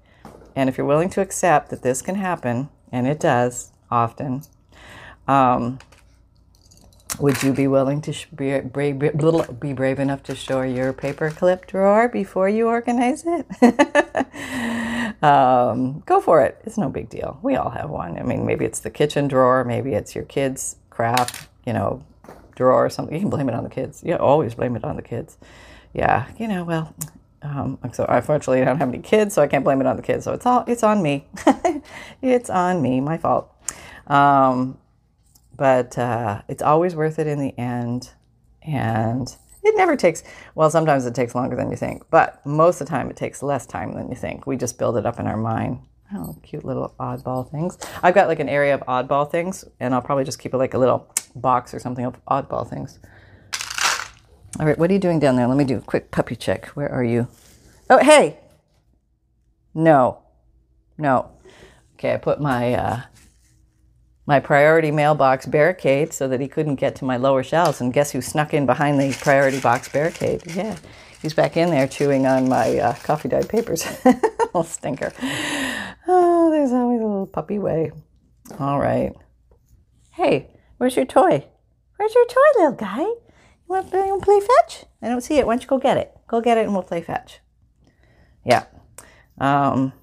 [0.55, 4.43] and if you're willing to accept that this can happen, and it does often,
[5.27, 5.79] um,
[7.19, 8.99] would you be willing to sh- be, brave,
[9.61, 13.47] be brave enough to show your paper clip drawer before you organize it?
[15.25, 16.61] um, go for it.
[16.65, 17.39] It's no big deal.
[17.41, 18.19] We all have one.
[18.19, 22.05] I mean, maybe it's the kitchen drawer, maybe it's your kids' craft, you know,
[22.57, 23.15] drawer or something.
[23.15, 24.03] You can blame it on the kids.
[24.05, 25.39] You always blame it on the kids
[25.95, 26.95] yeah, you know, well,
[27.43, 30.03] Um, so unfortunately, I don't have any kids, so I can't blame it on the
[30.03, 30.25] kids.
[30.25, 31.27] So it's all it's on me.
[32.23, 33.51] it's on me, my fault.
[34.07, 34.79] Um,
[35.57, 38.11] but uh, it's always worth it in the end,
[38.63, 40.23] and it never takes.
[40.55, 43.43] Well, sometimes it takes longer than you think, but most of the time it takes
[43.43, 44.47] less time than you think.
[44.47, 45.81] We just build it up in our mind.
[46.15, 47.79] Oh, cute little oddball things.
[48.03, 50.75] I've got like an area of oddball things, and I'll probably just keep it like
[50.75, 53.01] a little box or something of oddball things.
[54.61, 55.47] All right, what are you doing down there?
[55.47, 56.67] Let me do a quick puppy check.
[56.69, 57.29] Where are you?
[57.89, 58.39] Oh, hey.
[59.75, 60.23] No,
[60.99, 61.31] no.
[61.95, 63.03] Okay, I put my uh,
[64.27, 67.81] my priority mailbox barricade so that he couldn't get to my lower shelves.
[67.81, 70.43] And guess who snuck in behind the priority box barricade?
[70.47, 70.77] Yeah,
[71.23, 73.87] he's back in there chewing on my uh, coffee dyed papers.
[74.05, 75.13] little stinker.
[76.07, 77.91] Oh, there's always a little puppy way.
[78.59, 79.13] All right.
[80.11, 81.47] Hey, where's your toy?
[81.97, 83.07] Where's your toy, little guy?
[83.73, 84.85] You want to play fetch?
[85.01, 85.47] I don't see it.
[85.47, 86.15] Why don't you go get it?
[86.27, 87.41] Go get it and we'll play fetch.
[88.45, 88.65] Yeah.
[89.39, 89.95] Um,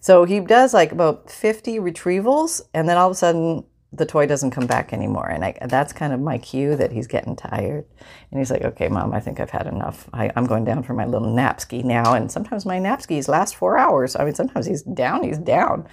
[0.00, 4.26] so he does like about 50 retrievals, and then all of a sudden the toy
[4.26, 5.26] doesn't come back anymore.
[5.26, 7.86] And I, that's kind of my cue that he's getting tired.
[8.30, 10.08] And he's like, okay, mom, I think I've had enough.
[10.12, 12.12] I, am going down for my little nap ski now.
[12.12, 14.16] And sometimes my nap skis last four hours.
[14.16, 15.88] I mean, sometimes he's down, he's down.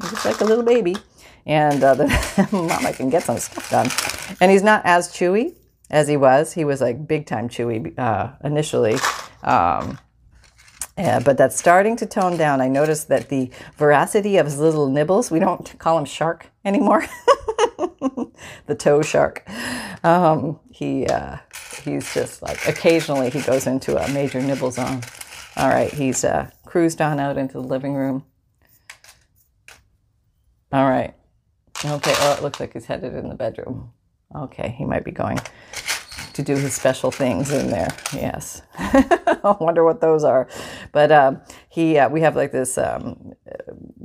[0.00, 0.96] Just like a little baby.
[1.44, 2.08] And uh, then,
[2.50, 4.36] mom, I can get some stuff done.
[4.40, 5.54] And he's not as chewy
[5.90, 6.52] as he was.
[6.52, 8.96] He was like big time chewy uh, initially.
[9.42, 9.98] Um,
[10.96, 12.60] yeah, but that's starting to tone down.
[12.60, 17.04] I noticed that the veracity of his little nibbles, we don't call him shark anymore.
[18.66, 19.48] the toe shark.
[20.04, 21.38] Um, he uh,
[21.82, 25.02] he's just like occasionally he goes into a major nibble zone.
[25.56, 28.24] All right, he's uh, cruised on out into the living room.
[30.72, 31.14] All right.
[31.84, 32.14] Okay.
[32.16, 33.92] Oh, it looks like he's headed in the bedroom.
[34.34, 35.38] Okay, he might be going
[36.32, 37.88] to do his special things in there.
[38.12, 40.48] Yes, I wonder what those are.
[40.92, 43.34] But um, he, uh, we have like this um,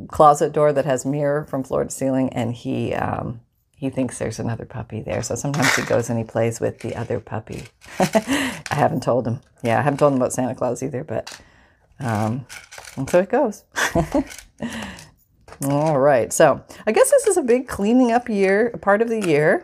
[0.07, 3.41] closet door that has mirror from floor to ceiling, and he um,
[3.75, 5.23] he thinks there's another puppy there.
[5.23, 7.63] So sometimes he goes and he plays with the other puppy.
[7.99, 9.41] I haven't told him.
[9.63, 11.41] Yeah, I haven't told him about Santa Claus either, but
[11.99, 12.45] um,
[12.95, 13.63] and so it goes.
[15.63, 16.31] All right.
[16.31, 19.63] So I guess this is a big cleaning up year, part of the year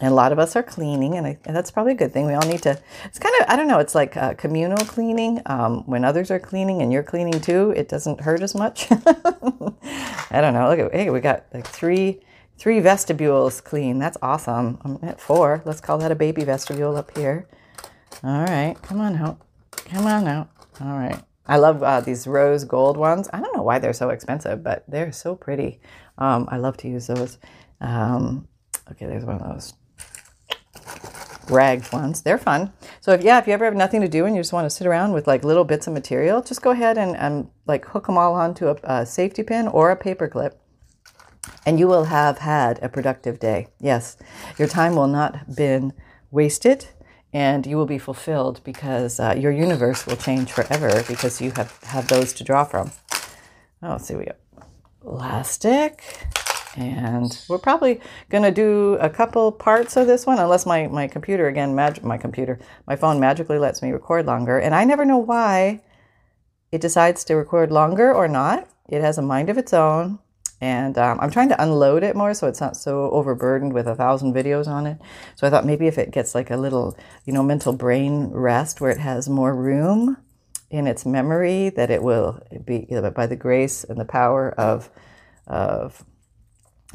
[0.00, 2.26] and a lot of us are cleaning and, I, and, that's probably a good thing.
[2.26, 5.40] We all need to it's kind of i don't know it's like uh, communal cleaning.
[5.46, 8.88] Um, when others are cleaning and you're cleaning too it doesn't hurt as much.
[8.90, 10.68] I don't know.
[10.68, 12.20] Look at hey we got like three
[12.58, 13.98] three vestibules clean.
[13.98, 14.78] That's awesome.
[14.82, 15.62] I'm at four.
[15.64, 17.48] Let's call that a baby vestibule up here.
[18.22, 18.76] All right.
[18.82, 19.38] Come on out.
[19.76, 20.50] Come on out.
[20.80, 21.22] All right.
[21.46, 23.28] I love uh, these rose gold ones.
[23.32, 25.80] I don't know why they're so expensive but they're so pretty.
[26.18, 27.38] Um, i love to use those.
[27.80, 28.48] Um,
[28.90, 29.74] okay there's one of those
[31.48, 32.22] ragged ones.
[32.22, 32.72] They're fun.
[33.00, 34.70] So if yeah, if you ever have nothing to do and you just want to
[34.70, 38.06] sit around with like little bits of material, just go ahead and, and like hook
[38.06, 40.60] them all onto a, a safety pin or a paper clip.
[41.64, 43.68] And you will have had a productive day.
[43.80, 44.16] Yes,
[44.58, 45.92] your time will not been
[46.30, 46.86] wasted
[47.32, 51.78] and you will be fulfilled because uh, your universe will change forever because you have,
[51.84, 52.90] have those to draw from.
[53.82, 54.36] Oh, let's see, we got
[55.04, 56.02] elastic.
[56.76, 61.08] And we're probably going to do a couple parts of this one, unless my, my
[61.08, 64.58] computer, again, my computer, my phone magically lets me record longer.
[64.58, 65.82] And I never know why
[66.70, 68.68] it decides to record longer or not.
[68.88, 70.18] It has a mind of its own.
[70.60, 73.94] And um, I'm trying to unload it more so it's not so overburdened with a
[73.94, 74.98] thousand videos on it.
[75.34, 78.80] So I thought maybe if it gets like a little, you know, mental brain rest
[78.80, 80.16] where it has more room
[80.70, 84.90] in its memory, that it will be, by the grace and the power of,
[85.46, 86.04] of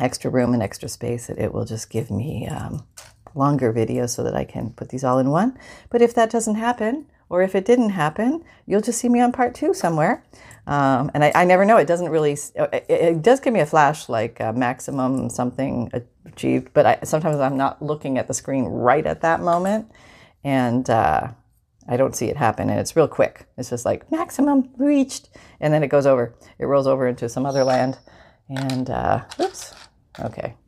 [0.01, 2.85] extra room and extra space, it, it will just give me um,
[3.35, 5.57] longer videos so that I can put these all in one.
[5.89, 9.31] But if that doesn't happen, or if it didn't happen, you'll just see me on
[9.31, 10.21] part two somewhere.
[10.67, 11.77] Um, and I, I, never know.
[11.77, 12.33] It doesn't really.
[12.33, 15.89] It, it, does give me a flash, like uh, maximum something
[16.25, 16.71] achieved.
[16.73, 19.89] But I, sometimes I'm not looking at the screen right at that moment,
[20.43, 21.29] and uh,
[21.87, 22.69] I don't see it happen.
[22.69, 23.47] And it's real quick.
[23.57, 25.29] It's just like maximum reached,
[25.61, 26.35] and then it goes over.
[26.59, 27.97] It rolls over into some other land.
[28.49, 29.73] And uh, oops,
[30.19, 30.60] Okay.